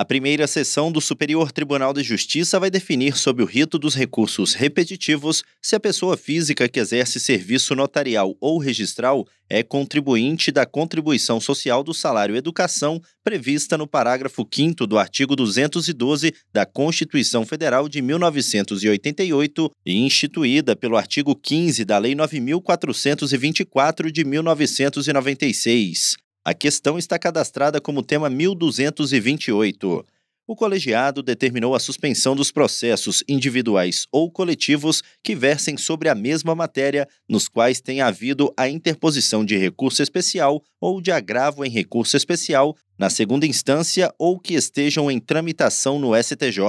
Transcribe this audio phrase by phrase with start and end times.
[0.00, 4.54] A primeira sessão do Superior Tribunal de Justiça vai definir, sob o rito dos recursos
[4.54, 11.38] repetitivos, se a pessoa física que exerce serviço notarial ou registral é contribuinte da contribuição
[11.38, 18.00] social do salário educação prevista no parágrafo 5 do artigo 212 da Constituição Federal de
[18.00, 26.16] 1988 e instituída pelo artigo 15 da Lei 9424 de 1996.
[26.50, 30.04] A questão está cadastrada como tema 1228.
[30.48, 36.52] O colegiado determinou a suspensão dos processos individuais ou coletivos que versem sobre a mesma
[36.52, 42.16] matéria, nos quais tenha havido a interposição de recurso especial ou de agravo em recurso
[42.16, 46.60] especial na segunda instância ou que estejam em tramitação no STJ.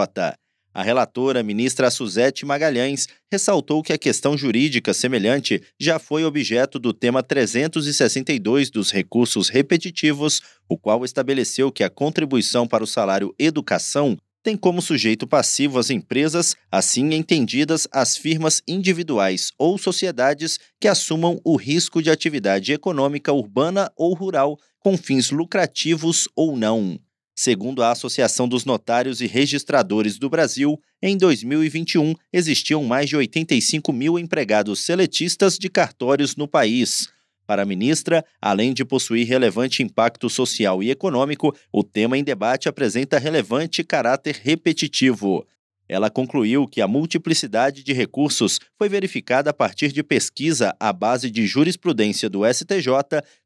[0.73, 6.93] A relatora, ministra Suzete Magalhães, ressaltou que a questão jurídica semelhante já foi objeto do
[6.93, 14.17] tema 362 dos recursos repetitivos, o qual estabeleceu que a contribuição para o salário educação
[14.43, 21.39] tem como sujeito passivo as empresas, assim entendidas as firmas individuais ou sociedades que assumam
[21.43, 26.99] o risco de atividade econômica urbana ou rural com fins lucrativos ou não.
[27.43, 33.91] Segundo a Associação dos Notários e Registradores do Brasil, em 2021 existiam mais de 85
[33.91, 37.11] mil empregados seletistas de cartórios no país.
[37.47, 42.69] Para a ministra, além de possuir relevante impacto social e econômico, o tema em debate
[42.69, 45.43] apresenta relevante caráter repetitivo.
[45.91, 51.29] Ela concluiu que a multiplicidade de recursos foi verificada a partir de pesquisa à base
[51.29, 52.87] de jurisprudência do STJ,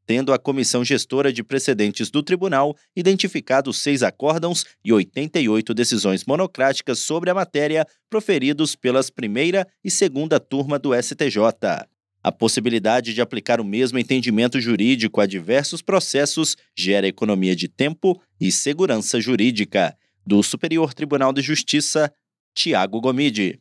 [0.06, 7.00] tendo a comissão gestora de precedentes do tribunal identificado seis acórdãos e 88 decisões monocráticas
[7.00, 11.40] sobre a matéria proferidos pelas primeira e segunda turma do STJ.
[12.24, 18.22] A possibilidade de aplicar o mesmo entendimento jurídico a diversos processos gera economia de tempo
[18.40, 19.98] e segurança jurídica.
[20.28, 22.12] Do Superior Tribunal de Justiça,
[22.56, 23.60] Tiago Gomide.